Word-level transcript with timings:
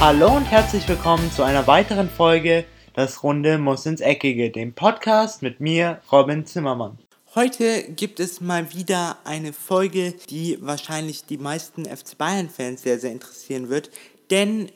Hallo 0.00 0.36
und 0.36 0.44
herzlich 0.44 0.86
willkommen 0.88 1.28
zu 1.32 1.42
einer 1.42 1.66
weiteren 1.66 2.08
Folge 2.08 2.64
Das 2.94 3.24
Runde 3.24 3.58
muss 3.58 3.84
ins 3.84 4.00
Eckige, 4.00 4.48
dem 4.50 4.72
Podcast 4.72 5.42
mit 5.42 5.58
mir, 5.58 6.00
Robin 6.12 6.46
Zimmermann. 6.46 6.98
Heute 7.34 7.82
gibt 7.82 8.20
es 8.20 8.40
mal 8.40 8.72
wieder 8.72 9.18
eine 9.24 9.52
Folge, 9.52 10.14
die 10.30 10.56
wahrscheinlich 10.60 11.24
die 11.24 11.36
meisten 11.36 11.84
FC 11.84 12.16
Bayern-Fans 12.16 12.82
sehr, 12.82 13.00
sehr 13.00 13.10
interessieren 13.10 13.70
wird. 13.70 13.90
Denn 14.30 14.70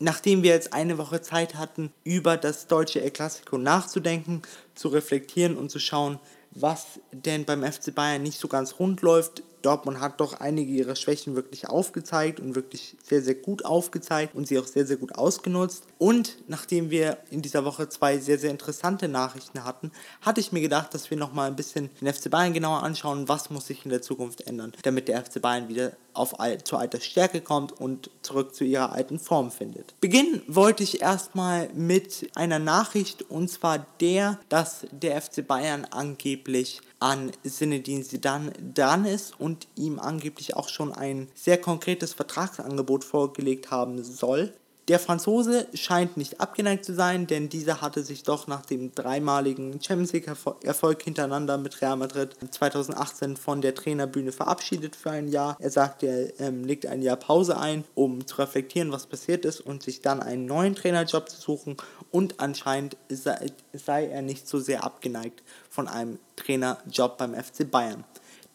nachdem 0.00 0.42
wir 0.42 0.50
jetzt 0.50 0.72
eine 0.72 0.98
Woche 0.98 1.22
Zeit 1.22 1.54
hatten, 1.54 1.92
über 2.02 2.36
das 2.36 2.66
deutsche 2.66 3.00
El 3.00 3.12
Clasico 3.12 3.58
nachzudenken, 3.58 4.42
zu 4.74 4.88
reflektieren 4.88 5.56
und 5.56 5.70
zu 5.70 5.78
schauen, 5.78 6.18
was 6.50 6.98
denn 7.12 7.44
beim 7.44 7.62
FC 7.62 7.94
Bayern 7.94 8.24
nicht 8.24 8.40
so 8.40 8.48
ganz 8.48 8.80
rund 8.80 9.02
läuft, 9.02 9.44
Dortmund 9.62 10.00
hat 10.00 10.20
doch 10.20 10.40
einige 10.40 10.72
ihrer 10.72 10.96
Schwächen 10.96 11.34
wirklich 11.34 11.68
aufgezeigt 11.68 12.40
und 12.40 12.54
wirklich 12.54 12.96
sehr, 13.02 13.22
sehr 13.22 13.34
gut 13.34 13.64
aufgezeigt 13.64 14.34
und 14.34 14.46
sie 14.46 14.58
auch 14.58 14.66
sehr, 14.66 14.86
sehr 14.86 14.96
gut 14.96 15.14
ausgenutzt. 15.14 15.84
Und 15.98 16.38
nachdem 16.48 16.90
wir 16.90 17.18
in 17.30 17.42
dieser 17.42 17.64
Woche 17.64 17.88
zwei 17.88 18.18
sehr, 18.18 18.38
sehr 18.38 18.50
interessante 18.50 19.08
Nachrichten 19.08 19.64
hatten, 19.64 19.90
hatte 20.20 20.40
ich 20.40 20.52
mir 20.52 20.60
gedacht, 20.60 20.94
dass 20.94 21.10
wir 21.10 21.16
nochmal 21.16 21.48
ein 21.48 21.56
bisschen 21.56 21.90
den 22.00 22.12
FC 22.12 22.30
Bayern 22.30 22.52
genauer 22.52 22.82
anschauen, 22.82 23.28
was 23.28 23.50
muss 23.50 23.66
sich 23.66 23.84
in 23.84 23.90
der 23.90 24.02
Zukunft 24.02 24.46
ändern, 24.46 24.72
damit 24.82 25.08
der 25.08 25.24
FC 25.24 25.40
Bayern 25.40 25.68
wieder 25.68 25.92
auf, 26.14 26.34
zu 26.64 26.76
alter 26.76 27.00
Stärke 27.00 27.40
kommt 27.40 27.72
und 27.72 28.10
zurück 28.22 28.54
zu 28.54 28.64
ihrer 28.64 28.92
alten 28.92 29.18
Form 29.18 29.50
findet. 29.50 29.94
Beginnen 30.00 30.42
wollte 30.46 30.82
ich 30.82 31.00
erstmal 31.00 31.68
mit 31.74 32.30
einer 32.34 32.58
Nachricht 32.58 33.22
und 33.30 33.48
zwar 33.48 33.86
der, 34.00 34.38
dass 34.48 34.86
der 34.90 35.20
FC 35.20 35.46
Bayern 35.46 35.86
angeblich 35.90 36.80
an 37.00 37.32
Zinedine 37.44 38.02
Zidane 38.02 38.52
dran 38.74 39.04
ist 39.04 39.38
und 39.38 39.68
ihm 39.76 39.98
angeblich 39.98 40.56
auch 40.56 40.68
schon 40.68 40.92
ein 40.92 41.28
sehr 41.34 41.60
konkretes 41.60 42.12
Vertragsangebot 42.12 43.04
vorgelegt 43.04 43.70
haben 43.70 44.02
soll. 44.02 44.52
Der 44.88 44.98
Franzose 44.98 45.66
scheint 45.74 46.16
nicht 46.16 46.40
abgeneigt 46.40 46.82
zu 46.82 46.94
sein, 46.94 47.26
denn 47.26 47.50
dieser 47.50 47.82
hatte 47.82 48.02
sich 48.02 48.22
doch 48.22 48.46
nach 48.46 48.64
dem 48.64 48.94
dreimaligen 48.94 49.82
Champions 49.82 50.14
League 50.14 50.30
Erfolg 50.62 51.02
hintereinander 51.02 51.58
mit 51.58 51.82
Real 51.82 51.96
Madrid 51.96 52.34
2018 52.50 53.36
von 53.36 53.60
der 53.60 53.74
Trainerbühne 53.74 54.32
verabschiedet 54.32 54.96
für 54.96 55.10
ein 55.10 55.28
Jahr. 55.28 55.58
Er 55.60 55.68
sagt, 55.68 56.04
er 56.04 56.40
ähm, 56.40 56.64
legt 56.64 56.86
ein 56.86 57.02
Jahr 57.02 57.16
Pause 57.16 57.58
ein, 57.58 57.84
um 57.94 58.26
zu 58.26 58.36
reflektieren, 58.36 58.90
was 58.90 59.06
passiert 59.06 59.44
ist 59.44 59.60
und 59.60 59.82
sich 59.82 60.00
dann 60.00 60.22
einen 60.22 60.46
neuen 60.46 60.74
Trainerjob 60.74 61.28
zu 61.28 61.38
suchen 61.38 61.76
und 62.10 62.40
anscheinend 62.40 62.96
sei, 63.10 63.52
sei 63.74 64.06
er 64.06 64.22
nicht 64.22 64.48
so 64.48 64.58
sehr 64.58 64.84
abgeneigt 64.84 65.42
von 65.68 65.86
einem 65.86 66.18
Trainerjob 66.36 67.18
beim 67.18 67.34
FC 67.34 67.70
Bayern. 67.70 68.04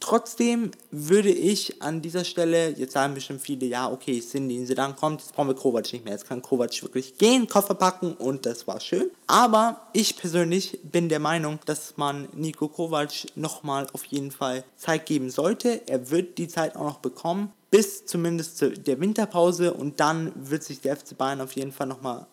Trotzdem 0.03 0.71
würde 0.91 1.31
ich 1.31 1.81
an 1.81 2.01
dieser 2.01 2.25
Stelle, 2.25 2.71
jetzt 2.71 2.91
sagen 2.91 3.13
bestimmt 3.13 3.39
viele, 3.39 3.67
ja, 3.67 3.89
okay, 3.89 4.19
Cindy 4.19 4.65
Sedan 4.65 4.97
kommt, 4.97 5.21
jetzt 5.21 5.33
brauchen 5.33 5.47
wir 5.47 5.55
Kovac 5.55 5.93
nicht 5.93 6.03
mehr. 6.03 6.13
Jetzt 6.13 6.27
kann 6.27 6.41
Kovac 6.41 6.83
wirklich 6.83 7.17
gehen, 7.17 7.47
Koffer 7.47 7.73
packen 7.73 8.11
und 8.15 8.45
das 8.45 8.67
war 8.67 8.81
schön. 8.81 9.09
Aber 9.27 9.79
ich 9.93 10.17
persönlich 10.17 10.77
bin 10.83 11.07
der 11.07 11.21
Meinung, 11.21 11.57
dass 11.67 11.95
man 11.95 12.27
Nico 12.33 12.67
Kovac 12.67 13.13
nochmal 13.35 13.87
auf 13.93 14.03
jeden 14.03 14.31
Fall 14.31 14.65
Zeit 14.75 15.05
geben 15.05 15.29
sollte. 15.29 15.87
Er 15.87 16.11
wird 16.11 16.37
die 16.37 16.49
Zeit 16.49 16.75
auch 16.75 16.83
noch 16.83 16.99
bekommen, 16.99 17.53
bis 17.71 18.05
zumindest 18.05 18.57
zu 18.57 18.71
der 18.71 18.99
Winterpause 18.99 19.73
und 19.73 20.01
dann 20.01 20.33
wird 20.35 20.63
sich 20.63 20.81
der 20.81 20.97
FC 20.97 21.17
Bayern 21.17 21.39
auf 21.39 21.53
jeden 21.53 21.71
Fall 21.71 21.87
nochmal 21.87 22.27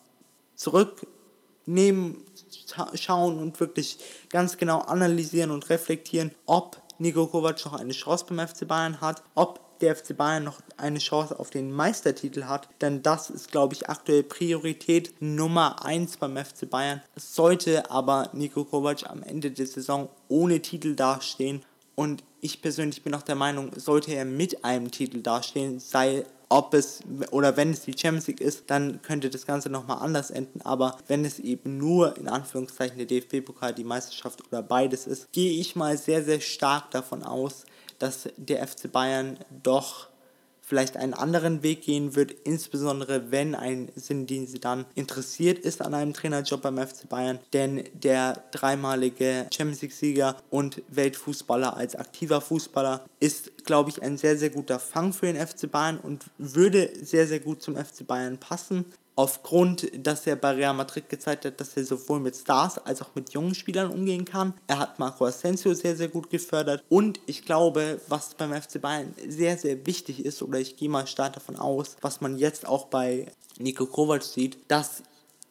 zurücknehmen, 0.57 2.17
schauen 2.95 3.39
und 3.39 3.61
wirklich 3.61 3.99
ganz 4.29 4.57
genau 4.57 4.81
analysieren 4.81 5.53
und 5.53 5.71
reflektieren, 5.71 6.33
ob 6.47 6.81
Nico 7.01 7.27
Kovac 7.27 7.65
noch 7.65 7.73
eine 7.73 7.93
Chance 7.93 8.27
beim 8.29 8.47
FC 8.47 8.69
Bayern 8.69 9.01
hat, 9.01 9.23
ob 9.35 9.79
der 9.81 9.97
FC 9.97 10.15
Bayern 10.15 10.45
noch 10.45 10.61
eine 10.77 10.99
Chance 10.99 11.41
auf 11.41 11.49
den 11.49 11.73
Meistertitel 11.73 12.45
hat, 12.45 12.69
denn 12.83 13.03
das 13.03 13.31
ist, 13.31 13.51
glaube 13.51 13.75
ich, 13.75 13.89
aktuell 13.89 14.23
Priorität 14.23 15.15
Nummer 15.21 15.83
1 15.85 16.19
beim 16.19 16.37
FC 16.37 16.69
Bayern. 16.69 17.01
Sollte 17.17 17.91
aber 17.91 18.29
Nico 18.35 18.65
Kovac 18.65 19.09
am 19.09 19.23
Ende 19.23 19.51
der 19.51 19.67
Saison 19.67 20.11
ohne 20.29 20.61
Titel 20.61 20.95
dastehen 20.95 21.65
und 21.95 22.23
ich 22.43 22.61
persönlich 22.61 23.03
bin 23.03 23.15
auch 23.15 23.23
der 23.23 23.35
Meinung, 23.35 23.73
sollte 23.77 24.13
er 24.13 24.27
mit 24.27 24.65
einem 24.65 24.91
Titel 24.91 25.23
dastehen, 25.23 25.81
sei 25.81 26.25
ob 26.51 26.75
es 26.75 27.01
oder 27.31 27.57
wenn 27.57 27.71
es 27.71 27.83
die 27.83 27.97
Champions 27.97 28.27
League 28.27 28.41
ist, 28.41 28.65
dann 28.67 29.01
könnte 29.03 29.31
das 29.31 29.47
Ganze 29.47 29.71
nochmal 29.71 29.99
anders 29.99 30.31
enden. 30.31 30.61
Aber 30.63 30.99
wenn 31.07 31.25
es 31.25 31.39
eben 31.39 31.79
nur 31.79 32.17
in 32.19 32.29
Anführungszeichen 32.29 32.99
der 32.99 33.07
DFB-Pokal, 33.07 33.73
die 33.73 33.85
Meisterschaft 33.85 34.45
oder 34.49 34.63
beides 34.63 35.07
ist, 35.07 35.33
gehe 35.33 35.61
ich 35.61 35.77
mal 35.77 35.97
sehr, 35.97 36.25
sehr 36.25 36.41
stark 36.41 36.91
davon 36.91 37.23
aus, 37.23 37.65
dass 37.99 38.29
der 38.37 38.67
FC 38.67 38.91
Bayern 38.91 39.39
doch 39.63 40.10
vielleicht 40.71 40.97
einen 40.97 41.15
anderen 41.15 41.65
Weg 41.65 41.83
gehen 41.83 42.15
wird, 42.15 42.31
insbesondere 42.45 43.33
wenn 43.33 43.57
ein 43.57 43.91
Zinedine 43.97 44.47
Zidane 44.47 44.85
interessiert 44.95 45.59
ist 45.59 45.83
an 45.83 45.95
einem 45.95 46.15
Trainerjob 46.15 46.63
beim 46.63 46.79
FC 46.79 47.09
Bayern, 47.09 47.41
denn 47.53 47.83
der 47.93 48.45
dreimalige 48.53 49.49
Champions 49.53 49.83
League 49.83 49.93
Sieger 49.93 50.37
und 50.49 50.81
Weltfußballer 50.91 51.77
als 51.77 51.97
aktiver 51.97 52.41
Fußballer 52.41 53.05
ist, 53.19 53.65
glaube 53.65 53.91
ich, 53.91 54.01
ein 54.01 54.17
sehr, 54.17 54.39
sehr 54.39 54.51
guter 54.51 54.79
Fang 54.79 55.13
für 55.13 55.27
den 55.27 55.45
FC 55.45 55.69
Bayern 55.69 55.99
und 55.99 56.27
würde 56.39 56.89
sehr, 57.03 57.27
sehr 57.27 57.41
gut 57.41 57.63
zum 57.63 57.75
FC 57.75 58.07
Bayern 58.07 58.39
passen 58.39 58.85
aufgrund, 59.17 59.91
dass 60.07 60.27
er 60.27 60.37
bei 60.37 60.53
Real 60.53 60.75
Madrid 60.75 61.09
gezeigt 61.09 61.45
hat, 61.45 61.61
dass 61.61 61.77
er 61.77 61.85
sowohl 61.85 62.21
mit 62.21 62.37
Stars 62.37 62.79
als 62.79 63.03
auch 63.03 63.15
mit 63.15 63.33
jungen 63.33 63.55
Spielern 63.55 63.91
umgehen 63.91 64.25
kann. 64.25 64.55
Er 64.67 64.79
hat 64.79 64.99
Marco 64.99 65.27
Asensio 65.27 65.75
sehr, 65.75 65.97
sehr 65.97 66.09
gut 66.09 66.31
gefördert 66.31 66.83
und 66.89 67.21
ich 67.27 67.45
glaube, 67.45 68.01
was 68.09 68.35
beim 68.35 68.53
FC 68.53 68.81
Bayern 68.81 69.15
sehr, 69.29 69.59
sehr 69.59 69.87
wichtig 69.87 70.25
ist, 70.25 70.43
oder 70.43 70.59
ich 70.59 70.77
gehe 70.77 70.89
mal 70.89 71.07
stark 71.07 71.35
davon 71.35 71.57
aus, 71.57 71.97
was 72.01 72.21
man 72.21 72.39
jetzt 72.39 72.67
auch 72.67 72.87
bei 72.87 73.27
Nico 73.59 73.87
Kovac 73.87 74.23
sieht, 74.23 74.59
dass 74.69 75.03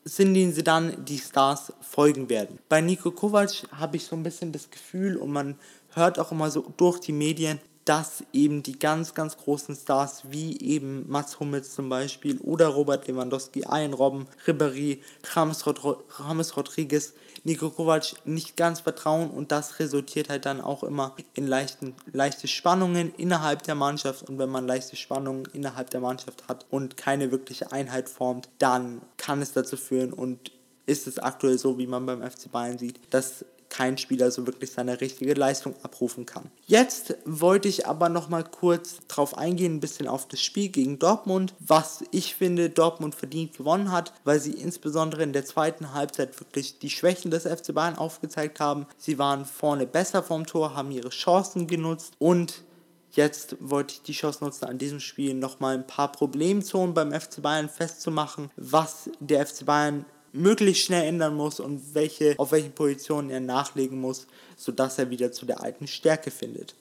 Sindin 0.06 0.54
Sedan 0.54 1.06
die 1.06 1.20
Stars 1.20 1.74
folgen 1.82 2.30
werden. 2.30 2.58
Bei 2.70 2.82
Nico 2.82 3.12
Kovac 3.12 3.68
habe 3.72 3.98
ich 3.98 4.06
so 4.06 4.16
ein 4.16 4.24
bisschen 4.24 4.52
das 4.52 4.72
Gefühl 4.72 5.18
und 5.18 5.32
man 5.32 5.60
hört 5.94 6.20
auch 6.20 6.32
immer 6.32 6.50
so 6.50 6.74
durch 6.78 7.00
die 7.00 7.12
Medien, 7.12 7.60
dass 7.90 8.24
eben 8.34 8.62
die 8.62 8.78
ganz, 8.78 9.16
ganz 9.16 9.36
großen 9.36 9.76
Stars 9.76 10.22
wie 10.30 10.62
eben 10.62 11.10
Mats 11.10 11.40
Hummels 11.40 11.74
zum 11.74 11.90
Beispiel 11.90 12.38
oder 12.38 12.68
Robert 12.68 13.08
Lewandowski, 13.08 13.62
Ian 13.62 13.94
Robben, 13.94 14.28
Ribéry, 14.46 15.00
James, 15.34 15.66
Rod 15.66 15.82
James 16.20 16.56
Rodriguez, 16.56 17.14
Nico 17.44 17.72
Kovac 17.72 18.14
nicht 18.26 18.56
ganz 18.56 18.82
vertrauen 18.82 19.32
und 19.32 19.52
das 19.52 19.80
resultiert 19.80 20.30
halt 20.30 20.46
dann 20.46 20.62
auch 20.62 20.84
immer 20.84 21.16
in 21.34 21.48
leichten, 21.48 21.96
leichte 22.14 22.48
Spannungen 22.48 23.12
innerhalb 23.18 23.64
der 23.64 23.74
Mannschaft 23.74 24.30
und 24.30 24.38
wenn 24.38 24.50
man 24.50 24.68
leichte 24.68 24.96
Spannungen 24.96 25.48
innerhalb 25.54 25.90
der 25.90 26.02
Mannschaft 26.02 26.48
hat 26.48 26.68
und 26.70 26.96
keine 26.96 27.32
wirkliche 27.32 27.72
Einheit 27.72 28.08
formt, 28.08 28.50
dann 28.60 29.02
kann 29.18 29.42
es 29.42 29.54
dazu 29.54 29.78
führen 29.78 30.14
und 30.14 30.52
ist 30.86 31.08
es 31.08 31.18
aktuell 31.18 31.58
so, 31.58 31.80
wie 31.80 31.88
man 31.88 32.06
beim 32.06 32.22
FC 32.22 32.52
Bayern 32.52 32.78
sieht, 32.78 33.00
dass 33.10 33.46
kein 33.70 33.98
Spieler 33.98 34.32
so 34.32 34.46
wirklich 34.46 34.72
seine 34.72 35.00
richtige 35.00 35.34
Leistung 35.34 35.76
abrufen 35.84 36.26
kann. 36.26 36.50
Jetzt 36.66 37.16
wollte 37.26 37.68
ich 37.68 37.88
aber 37.88 38.10
noch 38.10 38.30
mal 38.30 38.44
kurz 38.44 38.98
drauf 39.08 39.38
eingehen, 39.38 39.76
ein 39.76 39.80
bisschen 39.80 40.08
auf 40.08 40.28
das 40.28 40.42
Spiel 40.42 40.70
gegen 40.70 41.00
Dortmund, 41.00 41.54
was 41.60 42.04
ich 42.12 42.36
finde 42.36 42.70
Dortmund 42.70 43.16
verdient 43.16 43.58
gewonnen 43.58 43.92
hat, 43.92 44.14
weil 44.24 44.40
sie 44.40 44.54
insbesondere 44.54 45.24
in 45.24 45.34
der 45.34 45.46
zweiten 45.46 45.94
Halbzeit 45.94 46.40
wirklich 46.40 46.80
die 46.80 46.90
Schwächen 46.90 47.32
des 47.32 47.44
FC 47.44 47.74
Bayern 47.74 47.98
aufgezeigt 47.98 48.60
haben. 48.60 48.86
Sie 48.98 49.18
waren 49.20 49.46
vorne 49.46 49.86
besser 49.86 50.24
vom 50.24 50.46
Tor, 50.46 50.76
haben 50.76 50.92
ihre 50.92 51.10
Chancen 51.10 51.68
genutzt 51.68 52.14
und 52.20 52.64
Jetzt 53.12 53.58
wollte 53.60 53.96
ich 53.96 54.02
die 54.04 54.14
Chance 54.14 54.44
nutzen, 54.44 54.66
an 54.66 54.78
diesem 54.78 55.00
Spiel 55.00 55.34
nochmal 55.34 55.74
ein 55.74 55.88
paar 55.88 56.12
Problemzonen 56.12 56.94
beim 56.94 57.12
FC 57.12 57.42
Bayern 57.42 57.68
festzumachen, 57.68 58.52
was 58.56 59.10
der 59.20 59.46
FC 59.46 59.66
Bayern 59.66 60.06
möglichst 60.34 60.86
schnell 60.86 61.08
ändern 61.08 61.36
muss 61.36 61.60
und 61.60 61.94
welche, 61.94 62.36
auf 62.38 62.52
welchen 62.52 62.72
Positionen 62.72 63.30
er 63.30 63.40
nachlegen 63.40 64.00
muss, 64.00 64.28
sodass 64.56 65.00
er 65.00 65.10
wieder 65.10 65.32
zu 65.32 65.46
der 65.46 65.62
alten 65.62 65.88
Stärke 65.88 66.32
findet. 66.32 66.76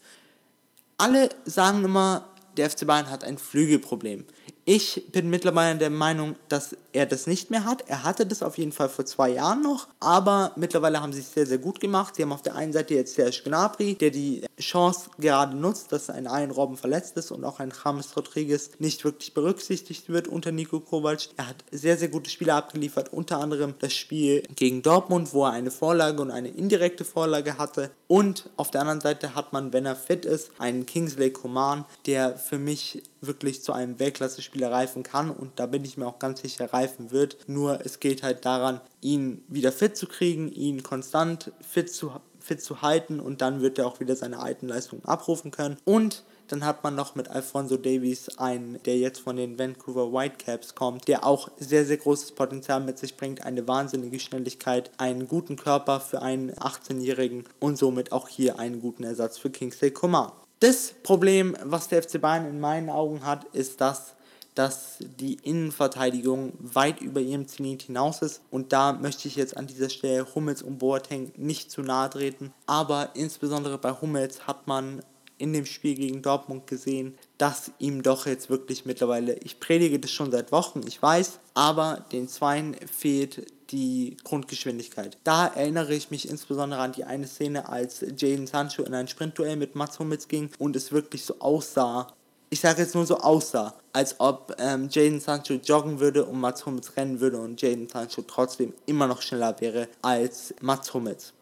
Alle 0.96 1.28
sagen 1.44 1.84
immer, 1.84 2.28
der 2.56 2.68
FC 2.68 2.86
Bayern 2.86 3.10
hat 3.10 3.24
ein 3.24 3.38
Flügelproblem. 3.38 4.24
Ich 4.70 5.10
bin 5.12 5.30
mittlerweile 5.30 5.78
der 5.78 5.88
Meinung, 5.88 6.36
dass 6.50 6.76
er 6.92 7.06
das 7.06 7.26
nicht 7.26 7.50
mehr 7.50 7.64
hat. 7.64 7.88
Er 7.88 8.04
hatte 8.04 8.26
das 8.26 8.42
auf 8.42 8.58
jeden 8.58 8.72
Fall 8.72 8.90
vor 8.90 9.06
zwei 9.06 9.30
Jahren 9.30 9.62
noch, 9.62 9.88
aber 9.98 10.52
mittlerweile 10.56 11.00
haben 11.00 11.14
sie 11.14 11.20
es 11.20 11.32
sehr, 11.32 11.46
sehr 11.46 11.56
gut 11.56 11.80
gemacht. 11.80 12.16
Sie 12.16 12.22
haben 12.22 12.32
auf 12.32 12.42
der 12.42 12.54
einen 12.54 12.74
Seite 12.74 12.92
jetzt 12.92 13.14
Serge 13.14 13.40
Gnabry, 13.44 13.94
der 13.94 14.10
die 14.10 14.42
Chance 14.60 15.08
gerade 15.18 15.56
nutzt, 15.56 15.90
dass 15.90 16.10
ein 16.10 16.26
Ian 16.26 16.50
Robben 16.50 16.76
verletzt 16.76 17.16
ist 17.16 17.30
und 17.30 17.46
auch 17.46 17.60
ein 17.60 17.72
James 17.82 18.14
Rodriguez 18.14 18.72
nicht 18.78 19.04
wirklich 19.04 19.32
berücksichtigt 19.32 20.10
wird 20.10 20.28
unter 20.28 20.52
Nico 20.52 20.80
Kovac. 20.80 21.30
Er 21.38 21.48
hat 21.48 21.64
sehr, 21.70 21.96
sehr 21.96 22.08
gute 22.08 22.28
Spiele 22.28 22.52
abgeliefert, 22.52 23.10
unter 23.10 23.38
anderem 23.38 23.72
das 23.78 23.94
Spiel 23.94 24.42
gegen 24.54 24.82
Dortmund, 24.82 25.32
wo 25.32 25.46
er 25.46 25.52
eine 25.52 25.70
Vorlage 25.70 26.20
und 26.20 26.30
eine 26.30 26.48
indirekte 26.48 27.06
Vorlage 27.06 27.56
hatte. 27.56 27.90
Und 28.06 28.50
auf 28.56 28.70
der 28.70 28.82
anderen 28.82 29.00
Seite 29.00 29.34
hat 29.34 29.54
man, 29.54 29.72
wenn 29.72 29.86
er 29.86 29.96
fit 29.96 30.26
ist, 30.26 30.50
einen 30.58 30.84
Kingsley 30.84 31.30
Coman, 31.30 31.86
der 32.04 32.36
für 32.36 32.58
mich 32.58 33.02
wirklich 33.20 33.62
zu 33.62 33.72
einem 33.72 33.98
Weltklasse-Spieler 33.98 34.70
reifen 34.70 35.02
kann 35.02 35.30
und 35.30 35.58
da 35.58 35.66
bin 35.66 35.84
ich 35.84 35.96
mir 35.96 36.06
auch 36.06 36.18
ganz 36.18 36.40
sicher 36.40 36.72
reifen 36.72 37.10
wird. 37.10 37.36
Nur 37.48 37.84
es 37.84 38.00
geht 38.00 38.22
halt 38.22 38.44
daran, 38.44 38.80
ihn 39.00 39.42
wieder 39.48 39.72
fit 39.72 39.96
zu 39.96 40.06
kriegen, 40.06 40.50
ihn 40.52 40.82
konstant 40.82 41.52
fit 41.60 41.92
zu, 41.92 42.12
fit 42.40 42.62
zu 42.62 42.82
halten 42.82 43.20
und 43.20 43.40
dann 43.40 43.60
wird 43.60 43.78
er 43.78 43.86
auch 43.86 44.00
wieder 44.00 44.16
seine 44.16 44.38
alten 44.38 44.68
Leistungen 44.68 45.04
abrufen 45.04 45.50
können. 45.50 45.76
Und 45.84 46.24
Dann 46.48 46.64
hat 46.64 46.82
man 46.82 46.94
noch 46.94 47.14
mit 47.14 47.28
Alfonso 47.28 47.76
Davies 47.76 48.38
einen, 48.38 48.82
der 48.84 48.96
jetzt 48.98 49.20
von 49.20 49.36
den 49.36 49.58
Vancouver 49.58 50.12
Whitecaps 50.12 50.74
kommt, 50.74 51.06
der 51.06 51.24
auch 51.24 51.50
sehr, 51.58 51.84
sehr 51.84 51.98
großes 51.98 52.32
Potenzial 52.32 52.80
mit 52.80 52.98
sich 52.98 53.16
bringt, 53.16 53.44
eine 53.44 53.68
wahnsinnige 53.68 54.18
Schnelligkeit, 54.18 54.90
einen 54.96 55.28
guten 55.28 55.56
Körper 55.56 56.00
für 56.00 56.22
einen 56.22 56.52
18-Jährigen 56.52 57.44
und 57.60 57.76
somit 57.76 58.12
auch 58.12 58.28
hier 58.28 58.58
einen 58.58 58.80
guten 58.80 59.04
Ersatz 59.04 59.38
für 59.38 59.50
Kingsley 59.50 59.90
Coman. 59.90 60.32
Das 60.60 60.92
Problem, 61.04 61.56
was 61.62 61.88
der 61.88 62.02
FC 62.02 62.20
Bayern 62.20 62.48
in 62.48 62.58
meinen 62.58 62.90
Augen 62.90 63.24
hat, 63.24 63.44
ist 63.52 63.80
das, 63.80 64.14
dass 64.56 64.96
die 64.98 65.34
Innenverteidigung 65.34 66.52
weit 66.58 67.00
über 67.00 67.20
ihrem 67.20 67.46
Zenit 67.46 67.82
hinaus 67.82 68.22
ist. 68.22 68.40
Und 68.50 68.72
da 68.72 68.92
möchte 68.92 69.28
ich 69.28 69.36
jetzt 69.36 69.56
an 69.56 69.68
dieser 69.68 69.88
Stelle 69.88 70.26
Hummels 70.34 70.62
und 70.62 70.78
Boateng 70.78 71.30
nicht 71.36 71.70
zu 71.70 71.82
nahe 71.82 72.10
treten. 72.10 72.52
Aber 72.66 73.10
insbesondere 73.14 73.78
bei 73.78 73.92
Hummels 73.92 74.48
hat 74.48 74.66
man 74.66 75.02
in 75.38 75.52
dem 75.52 75.64
Spiel 75.64 75.94
gegen 75.94 76.22
Dortmund 76.22 76.66
gesehen, 76.66 77.16
dass 77.38 77.70
ihm 77.78 78.02
doch 78.02 78.26
jetzt 78.26 78.50
wirklich 78.50 78.84
mittlerweile, 78.84 79.34
ich 79.34 79.60
predige 79.60 80.00
das 80.00 80.10
schon 80.10 80.32
seit 80.32 80.50
Wochen, 80.50 80.80
ich 80.88 81.00
weiß, 81.00 81.38
aber 81.54 82.04
den 82.10 82.26
Zweien 82.26 82.74
fehlt 82.92 83.46
die 83.70 84.16
Grundgeschwindigkeit. 84.24 85.16
Da 85.24 85.46
erinnere 85.46 85.94
ich 85.94 86.10
mich 86.10 86.28
insbesondere 86.28 86.80
an 86.80 86.92
die 86.92 87.04
eine 87.04 87.26
Szene, 87.26 87.68
als 87.68 88.00
Jaden 88.16 88.46
Sancho 88.46 88.82
in 88.82 88.94
ein 88.94 89.08
Sprintduell 89.08 89.56
mit 89.56 89.74
Mats 89.74 89.98
Hummels 89.98 90.28
ging 90.28 90.50
und 90.58 90.76
es 90.76 90.92
wirklich 90.92 91.24
so 91.24 91.36
aussah, 91.38 92.12
ich 92.50 92.60
sage 92.60 92.80
jetzt 92.80 92.94
nur 92.94 93.04
so 93.04 93.18
aussah, 93.18 93.74
als 93.92 94.18
ob 94.18 94.56
ähm, 94.58 94.88
Jaden 94.90 95.20
Sancho 95.20 95.54
joggen 95.54 96.00
würde 96.00 96.24
und 96.24 96.40
Mats 96.40 96.64
Hummels 96.64 96.96
rennen 96.96 97.20
würde 97.20 97.38
und 97.38 97.60
Jaden 97.60 97.88
Sancho 97.88 98.22
trotzdem 98.22 98.72
immer 98.86 99.06
noch 99.06 99.20
schneller 99.20 99.54
wäre 99.60 99.88
als 100.00 100.54
Mats 100.60 100.94
Hummels. 100.94 101.34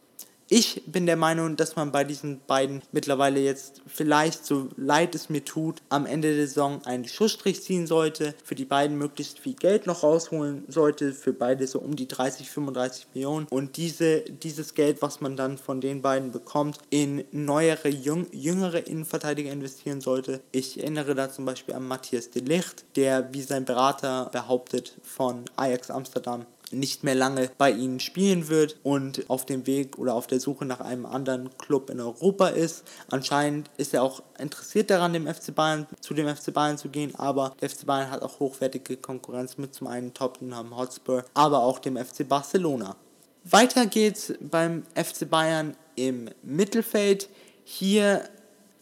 Ich 0.49 0.83
bin 0.87 1.07
der 1.07 1.17
Meinung, 1.17 1.57
dass 1.57 1.75
man 1.75 1.91
bei 1.91 2.05
diesen 2.05 2.41
beiden 2.47 2.81
mittlerweile 2.93 3.41
jetzt 3.41 3.83
vielleicht, 3.89 4.47
so 4.47 4.69
leid 4.77 5.17
es 5.17 5.29
mir 5.29 5.45
tut, 5.45 5.83
am 5.89 6.07
Ende 6.07 6.37
der 6.37 6.47
Saison 6.47 6.85
einen 6.85 7.09
Schussstrich 7.09 7.65
ziehen 7.65 7.89
sollte, 7.89 8.33
für 8.45 8.55
die 8.55 8.65
beiden 8.65 8.97
möglichst 8.97 9.41
viel 9.41 9.55
Geld 9.55 9.89
noch 9.89 10.05
rausholen 10.05 10.63
sollte, 10.69 11.13
für 11.15 11.33
beide 11.33 11.67
so 11.67 11.81
um 11.81 11.97
die 11.97 12.07
30, 12.07 12.49
35 12.49 13.09
Millionen 13.13 13.49
und 13.51 13.77
diese, 13.77 14.21
dieses 14.21 14.75
Geld, 14.75 15.03
was 15.03 15.21
man 15.21 15.37
dann 15.37 15.59
von 15.59 15.81
den 15.81 16.01
beiden 16.01 16.31
bekommt, 16.31 16.79
in 16.91 17.25
neuere, 17.33 17.89
jüng, 17.89 18.29
jüngere 18.31 18.87
Innenverteidiger 18.87 19.51
investieren 19.51 20.01
sollte. 20.01 20.43
Ich 20.53 20.79
erinnere 20.79 21.17
da 21.17 21.29
zum 21.29 21.45
Beispiel 21.45 21.75
an 21.75 21.89
Matthias 21.89 22.31
de 22.31 22.43
Licht, 22.43 22.85
der 22.95 23.35
wie 23.35 23.43
sein 23.43 23.65
Berater 23.65 24.29
behauptet 24.31 24.97
von 25.03 25.45
Ajax 25.57 25.91
Amsterdam 25.91 26.47
nicht 26.73 27.05
mehr 27.05 27.15
lange 27.15 27.51
bei 27.59 27.71
ihnen 27.71 28.01
spielen 28.01 28.49
wird 28.49 28.77
und 28.83 29.29
auf 29.29 29.47
dem 29.47 29.67
Weg 29.67 29.99
oder 29.99 30.15
auf 30.15 30.27
der 30.27 30.41
Suche 30.41 30.65
nach 30.65 30.81
einem 30.81 31.07
anderen 31.07 31.51
Club 31.59 31.91
in 31.91 32.01
Europa 32.01 32.49
ist. 32.49 32.85
Anscheinend 33.11 33.71
ist 33.77 33.95
er 33.95 34.03
auch 34.03 34.23
interessiert 34.39 34.91
daran, 34.91 35.13
dem 35.13 35.27
FC 35.27 35.55
Bayern, 35.55 35.87
zu 36.01 36.15
dem 36.15 36.35
FC 36.35 36.53
Bayern 36.53 36.79
zu 36.79 36.89
gehen, 36.89 37.15
aber 37.15 37.55
der 37.61 37.71
FC 37.71 37.87
Bayern 37.87 38.11
hat 38.11 38.23
auch 38.23 38.41
hochwertige 38.41 38.97
Konkurrenz 38.97 39.59
mit 39.59 39.75
zum 39.75 39.87
einen 39.87 40.13
Tottenham 40.13 40.77
Hotspur, 40.77 41.25
aber 41.35 41.63
auch 41.63 41.79
dem 41.79 41.97
FC 41.97 42.29
Barcelona. 42.29 42.97
Weiter 43.45 43.87
geht's 43.87 44.35
beim 44.41 44.83
FC 44.95 45.31
Bayern 45.31 45.77
im 45.95 46.31
Mittelfeld. 46.43 47.29
Hier 47.65 48.25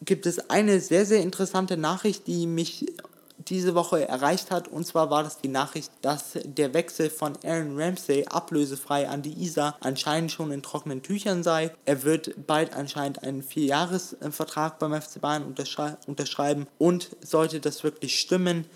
gibt 0.03 0.27
es 0.27 0.51
eine 0.51 0.81
sehr, 0.81 1.05
sehr 1.05 1.21
interessante 1.21 1.77
Nachricht, 1.77 2.27
die 2.27 2.47
mich 2.47 2.87
diese 3.49 3.75
Woche 3.75 4.07
erreicht 4.09 4.51
hat. 4.51 4.69
Und 4.69 4.87
zwar 4.87 5.11
war 5.11 5.23
das 5.23 5.39
die 5.39 5.49
Nachricht, 5.49 5.91
dass 6.03 6.39
der 6.45 6.75
Wechsel 6.75 7.11
von 7.11 7.35
Aaron 7.45 7.81
Ramsey 7.81 8.27
ablösefrei 8.27 9.09
an 9.09 9.23
die 9.23 9.43
ISA 9.43 9.77
anscheinend 9.81 10.33
schon 10.33 10.51
in 10.53 10.63
trockenen 10.63 11.03
Tüchern 11.03 11.43
sei. 11.43 11.73
Er 11.85 12.03
wird 12.03 12.47
bald 12.47 12.75
anscheinend 12.75 13.23
einen 13.23 13.43
Vierjahresvertrag 13.43 14.79
beim 14.79 15.01
FC 15.01 15.21
Bayern 15.21 15.45
unterschrei 15.45 15.97
unterschreiben. 16.07 16.67
Und 16.79 17.11
sollte 17.21 17.61
das 17.61 17.85
wirklich 17.85 18.19
stimmen, 18.19 18.67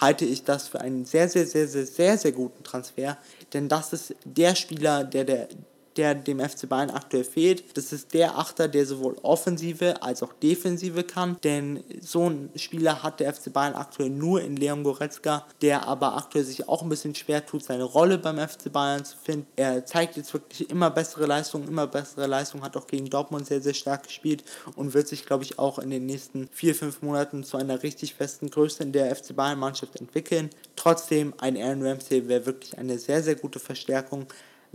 halte 0.00 0.24
ich 0.24 0.44
das 0.44 0.68
für 0.68 0.80
einen 0.80 1.04
sehr, 1.04 1.28
sehr, 1.28 1.46
sehr, 1.46 1.68
sehr, 1.68 1.86
sehr, 1.86 2.18
sehr 2.18 2.32
guten 2.32 2.64
Transfer. 2.64 3.16
Denn 3.52 3.68
das 3.68 3.92
ist 3.92 4.14
der 4.24 4.54
Spieler, 4.54 5.04
der 5.04 5.24
der 5.24 5.48
der 5.96 6.14
dem 6.14 6.40
FC 6.40 6.68
Bayern 6.68 6.90
aktuell 6.90 7.24
fehlt. 7.24 7.76
Das 7.76 7.92
ist 7.92 8.14
der 8.14 8.38
Achter, 8.38 8.68
der 8.68 8.86
sowohl 8.86 9.16
Offensive 9.22 10.02
als 10.02 10.22
auch 10.22 10.32
Defensive 10.32 11.04
kann, 11.04 11.36
denn 11.44 11.82
so 12.00 12.28
ein 12.28 12.50
Spieler 12.56 13.02
hat 13.02 13.20
der 13.20 13.32
FC 13.32 13.52
Bayern 13.52 13.74
aktuell 13.74 14.10
nur 14.10 14.42
in 14.42 14.56
Leon 14.56 14.84
Goretzka, 14.84 15.46
der 15.62 15.86
aber 15.86 16.16
aktuell 16.16 16.44
sich 16.44 16.68
auch 16.68 16.82
ein 16.82 16.88
bisschen 16.88 17.14
schwer 17.14 17.44
tut, 17.44 17.64
seine 17.64 17.84
Rolle 17.84 18.18
beim 18.18 18.38
FC 18.38 18.72
Bayern 18.72 19.04
zu 19.04 19.16
finden. 19.16 19.46
Er 19.56 19.86
zeigt 19.86 20.16
jetzt 20.16 20.32
wirklich 20.32 20.70
immer 20.70 20.90
bessere 20.90 21.26
Leistungen, 21.26 21.68
immer 21.68 21.86
bessere 21.86 22.26
Leistungen, 22.26 22.64
hat 22.64 22.76
auch 22.76 22.86
gegen 22.86 23.08
Dortmund 23.08 23.46
sehr, 23.46 23.60
sehr 23.60 23.74
stark 23.74 24.04
gespielt 24.04 24.44
und 24.76 24.94
wird 24.94 25.08
sich, 25.08 25.26
glaube 25.26 25.44
ich, 25.44 25.58
auch 25.58 25.78
in 25.78 25.90
den 25.90 26.06
nächsten 26.06 26.48
vier, 26.52 26.74
fünf 26.74 27.02
Monaten 27.02 27.44
zu 27.44 27.56
einer 27.56 27.82
richtig 27.82 28.14
festen 28.14 28.50
Größe 28.50 28.82
in 28.82 28.92
der 28.92 29.14
FC 29.14 29.34
Bayern 29.34 29.58
Mannschaft 29.58 29.96
entwickeln. 29.96 30.50
Trotzdem, 30.76 31.34
ein 31.38 31.56
Aaron 31.56 31.86
Ramsey 31.86 32.28
wäre 32.28 32.46
wirklich 32.46 32.76
eine 32.78 32.98
sehr, 32.98 33.22
sehr 33.22 33.36
gute 33.36 33.58
Verstärkung 33.58 34.26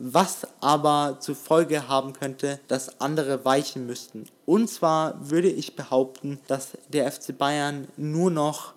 was 0.02 0.48
aber 0.62 1.18
zur 1.20 1.36
Folge 1.36 1.90
haben 1.90 2.14
könnte, 2.14 2.62
dass 2.70 3.02
andere 3.02 3.44
weichen 3.44 3.86
müssten. 3.86 4.28
Und 4.46 4.70
zwar 4.70 5.30
würde 5.30 5.50
ich 5.50 5.76
behaupten, 5.76 6.40
dass 6.48 6.78
der 6.88 7.12
FC 7.12 7.38
Bayern 7.38 7.90
nur 7.98 8.32
noch 8.32 8.74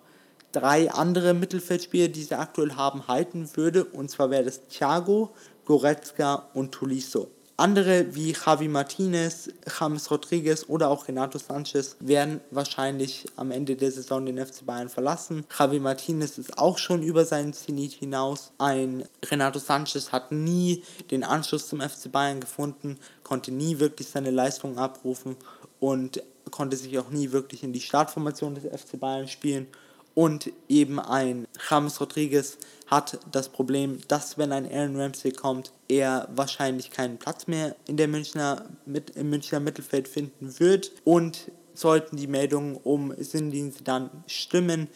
drei 0.51 0.91
andere 0.91 1.33
Mittelfeldspieler, 1.33 2.09
die 2.09 2.25
sie 2.25 2.35
aktuell 2.35 2.73
haben, 2.73 3.07
halten 3.07 3.49
würde. 3.55 3.85
Und 3.85 4.11
zwar 4.11 4.31
wäre 4.31 4.43
das 4.43 4.67
Thiago, 4.67 5.31
Goretzka 5.65 6.49
und 6.55 6.73
Tuliso. 6.73 7.31
Andere 7.63 8.13
wie 8.17 8.33
Javi 8.33 8.67
Martinez, 8.67 9.49
James 9.79 10.11
Rodriguez 10.11 10.65
oder 10.67 10.89
auch 10.89 11.07
Renato 11.07 11.39
Sanchez 11.39 11.95
werden 12.01 12.41
wahrscheinlich 12.51 13.27
am 13.37 13.53
Ende 13.53 13.77
der 13.77 13.93
Saison 13.93 14.27
den 14.27 14.45
FC 14.45 14.67
Bayern 14.67 14.89
verlassen. 14.89 15.45
Javi 15.57 15.79
Martinez 15.79 16.39
ist 16.39 16.59
auch 16.59 16.77
schon 16.77 17.05
über 17.05 17.25
seinen 17.25 17.53
Zenit 17.53 17.93
hinaus. 17.93 18.51
Ein 18.59 19.05
Renato 19.25 19.61
Sanchez 19.61 20.11
hat 20.11 20.33
nie 20.33 20.83
den 21.13 21.23
Anschluss 21.23 21.69
zum 21.69 21.81
FC 21.81 22.11
Bayern 22.11 22.41
gefunden, 22.41 22.99
konnte 23.23 23.53
nie 23.53 23.79
wirklich 23.79 24.09
seine 24.09 24.33
Leistungen 24.33 24.79
abrufen 24.79 25.37
und 25.79 26.21
konnte 26.51 26.77
sich 26.77 26.99
auch 26.99 27.11
nie 27.11 27.31
wirklich 27.31 27.63
in 27.63 27.73
die 27.73 27.81
Startformation 27.81 28.57
des 28.57 28.65
FC 28.65 28.99
Bayern 28.99 29.29
spielen 29.29 29.69
und 30.15 30.51
eben 30.69 30.99
ein 30.99 31.47
James 31.69 32.01
Rodriguez 32.01 32.59
hat 32.87 33.19
das 33.31 33.49
Problem, 33.49 33.99
dass 34.09 34.37
wenn 34.37 34.53
ein 34.53 34.71
Aaron 34.71 35.01
Ramsey 35.01 35.33
kommt, 35.33 35.73
er 35.89 36.29
wahrscheinlich 36.35 36.91
keinen 36.91 37.19
Platz 37.19 37.47
mehr 37.47 37.75
in 37.87 37.97
der 37.97 38.09
Münchner, 38.09 38.67
mit, 38.85 39.11
im 39.11 39.31
Münchner 39.31 39.61
Mittelfeld 39.61 40.09
finden 40.09 40.59
wird. 40.59 40.93
Und 41.05 41.51
sollten 41.75 42.17
die 42.17 42.27
Meldungen 42.27 42.77
um 42.77 43.15
Sindin 43.19 43.73
Sedan 43.73 44.11
stimmen, 44.27 44.89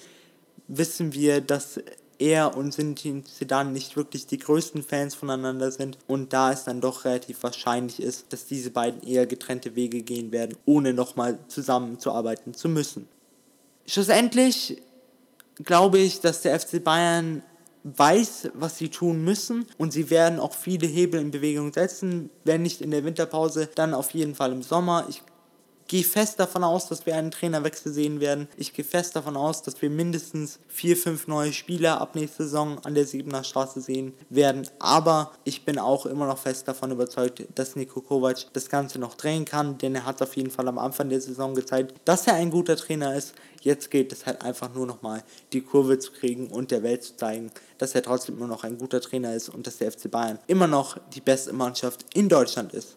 wissen 0.68 1.14
wir, 1.14 1.40
dass 1.40 1.80
er 2.18 2.56
und 2.56 2.72
Sindin 2.72 3.24
Sedan 3.24 3.72
nicht 3.72 3.96
wirklich 3.96 4.26
die 4.26 4.38
größten 4.38 4.82
Fans 4.82 5.14
voneinander 5.14 5.70
sind 5.70 5.98
und 6.06 6.32
da 6.32 6.52
es 6.52 6.64
dann 6.64 6.80
doch 6.80 7.04
relativ 7.04 7.42
wahrscheinlich 7.42 8.00
ist, 8.00 8.32
dass 8.32 8.46
diese 8.46 8.70
beiden 8.70 9.02
eher 9.02 9.26
getrennte 9.26 9.74
Wege 9.74 10.02
gehen 10.02 10.32
werden, 10.32 10.56
ohne 10.64 10.92
nochmal 10.92 11.38
zusammenzuarbeiten 11.48 12.54
zu 12.54 12.68
müssen. 12.68 13.08
Schlussendlich 13.86 14.82
glaube 15.64 15.98
ich, 15.98 16.20
dass 16.20 16.42
der 16.42 16.58
FC 16.58 16.82
Bayern 16.82 17.42
weiß, 17.84 18.50
was 18.54 18.78
sie 18.78 18.88
tun 18.88 19.24
müssen 19.24 19.66
und 19.78 19.92
sie 19.92 20.10
werden 20.10 20.40
auch 20.40 20.54
viele 20.54 20.86
Hebel 20.86 21.20
in 21.20 21.30
Bewegung 21.30 21.72
setzen, 21.72 22.30
wenn 22.44 22.62
nicht 22.62 22.80
in 22.80 22.90
der 22.90 23.04
Winterpause, 23.04 23.68
dann 23.74 23.94
auf 23.94 24.10
jeden 24.10 24.34
Fall 24.34 24.52
im 24.52 24.62
Sommer. 24.62 25.06
Ich 25.08 25.22
gehe 25.86 26.04
fest 26.04 26.40
davon 26.40 26.64
aus, 26.64 26.88
dass 26.88 27.06
wir 27.06 27.16
einen 27.16 27.30
Trainerwechsel 27.30 27.92
sehen 27.92 28.20
werden. 28.20 28.48
Ich 28.56 28.72
gehe 28.72 28.84
fest 28.84 29.16
davon 29.16 29.36
aus, 29.36 29.62
dass 29.62 29.80
wir 29.82 29.90
mindestens 29.90 30.58
vier, 30.68 30.96
fünf 30.96 31.26
neue 31.26 31.52
Spieler 31.52 32.00
ab 32.00 32.14
nächster 32.14 32.44
Saison 32.44 32.78
an 32.84 32.94
der 32.94 33.06
Siebener 33.06 33.44
Straße 33.44 33.80
sehen 33.80 34.14
werden. 34.28 34.68
Aber 34.78 35.32
ich 35.44 35.64
bin 35.64 35.78
auch 35.78 36.06
immer 36.06 36.26
noch 36.26 36.38
fest 36.38 36.68
davon 36.68 36.90
überzeugt, 36.90 37.44
dass 37.54 37.76
Niko 37.76 38.00
Kovac 38.00 38.46
das 38.52 38.68
Ganze 38.68 38.98
noch 38.98 39.14
drehen 39.14 39.44
kann, 39.44 39.78
denn 39.78 39.94
er 39.94 40.06
hat 40.06 40.22
auf 40.22 40.36
jeden 40.36 40.50
Fall 40.50 40.68
am 40.68 40.78
Anfang 40.78 41.08
der 41.08 41.20
Saison 41.20 41.54
gezeigt, 41.54 41.94
dass 42.04 42.26
er 42.26 42.34
ein 42.34 42.50
guter 42.50 42.76
Trainer 42.76 43.14
ist. 43.14 43.34
Jetzt 43.62 43.90
geht 43.90 44.12
es 44.12 44.26
halt 44.26 44.42
einfach 44.42 44.72
nur 44.74 44.86
nochmal 44.86 45.24
die 45.52 45.60
Kurve 45.60 45.98
zu 45.98 46.12
kriegen 46.12 46.48
und 46.48 46.70
der 46.70 46.82
Welt 46.82 47.02
zu 47.02 47.16
zeigen, 47.16 47.50
dass 47.78 47.94
er 47.94 48.02
trotzdem 48.02 48.36
immer 48.36 48.46
noch 48.46 48.64
ein 48.64 48.78
guter 48.78 49.00
Trainer 49.00 49.34
ist 49.34 49.48
und 49.48 49.66
dass 49.66 49.78
der 49.78 49.90
FC 49.90 50.10
Bayern 50.10 50.38
immer 50.46 50.66
noch 50.66 50.98
die 51.14 51.20
beste 51.20 51.52
Mannschaft 51.52 52.04
in 52.14 52.28
Deutschland 52.28 52.72
ist. 52.72 52.96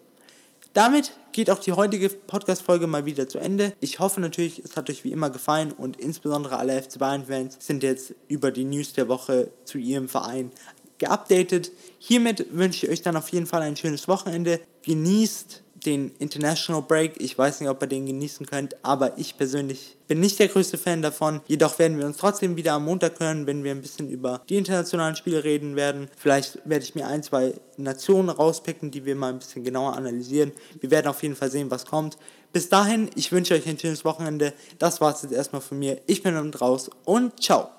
Damit 0.80 1.12
geht 1.34 1.50
auch 1.50 1.60
die 1.60 1.74
heutige 1.74 2.08
Podcast-Folge 2.08 2.88
mal 2.88 3.04
wieder 3.04 3.28
zu 3.28 3.38
Ende. 3.38 3.74
Ich 3.82 4.00
hoffe 4.00 4.22
natürlich, 4.22 4.60
es 4.64 4.78
hat 4.78 4.90
euch 4.90 5.04
wie 5.04 5.12
immer 5.12 5.30
gefallen 5.30 5.74
und 5.74 6.00
insbesondere 6.00 6.56
alle 6.56 6.82
FC 6.82 7.00
Bayern-Fans 7.00 7.58
sind 7.60 7.84
jetzt 7.84 8.16
über 8.30 8.50
die 8.50 8.64
News 8.64 8.94
der 8.94 9.10
Woche 9.10 9.52
zu 9.66 9.78
ihrem 9.78 10.08
Verein 10.08 10.52
geupdatet. 10.98 11.74
Hiermit 11.98 12.46
wünsche 12.54 12.86
ich 12.86 12.92
euch 12.94 13.02
dann 13.02 13.18
auf 13.18 13.28
jeden 13.28 13.46
Fall 13.46 13.62
ein 13.62 13.76
schönes 13.76 14.08
Wochenende. 14.08 14.62
Genießt 14.84 15.64
den 15.86 16.12
International 16.20 16.82
Break. 16.82 17.14
Ich 17.20 17.38
weiß 17.38 17.60
nicht, 17.60 17.70
ob 17.70 17.82
ihr 17.82 17.88
den 17.88 18.06
genießen 18.06 18.46
könnt, 18.46 18.76
aber 18.84 19.18
ich 19.18 19.38
persönlich 19.38 19.98
bin 20.08 20.20
nicht 20.20 20.40
der 20.40 20.48
größte 20.48 20.78
Fan 20.78 21.02
davon. 21.02 21.42
Jedoch 21.48 21.78
werden 21.80 21.98
wir 21.98 22.06
uns 22.06 22.18
trotzdem 22.18 22.56
wieder 22.56 22.74
am 22.74 22.86
Montag 22.86 23.20
hören, 23.20 23.48
wenn 23.48 23.64
wir 23.64 23.72
ein 23.72 23.82
bisschen 23.82 24.10
über 24.10 24.42
die 24.50 24.58
internationalen 24.58 25.16
Spiele 25.16 25.44
reden 25.44 25.76
werden. 25.76 26.10
Vielleicht 26.18 26.60
werde 26.66 26.84
ich 26.84 26.96
mir 26.96 27.08
ein, 27.08 27.24
zwei 27.24 27.54
Nationen 27.78 28.30
rauspicken, 28.30 28.92
die 28.92 29.06
wir 29.06 29.16
mal 29.16 29.32
ein 29.32 29.40
bisschen 29.40 29.64
genauer 29.64 29.96
analysieren. 29.96 30.52
Wir 30.80 30.92
werden 30.92 31.08
auf 31.08 31.22
jeden 31.24 31.36
Fall 31.36 31.52
sehen, 31.52 31.72
was 31.72 31.86
kommt. 31.86 32.18
Bis 32.52 32.70
dahin, 32.70 33.10
ich 33.16 33.32
wünsche 33.32 33.54
euch 33.54 33.68
ein 33.68 33.78
schönes 33.78 34.04
Wochenende. 34.04 34.54
Das 34.80 35.02
war 35.02 35.14
es 35.14 35.22
jetzt 35.22 35.34
erstmal 35.34 35.62
von 35.62 35.78
mir. 35.78 36.02
Ich 36.08 36.24
bin 36.24 36.36
raus 36.36 36.90
und 37.06 37.42
ciao. 37.42 37.79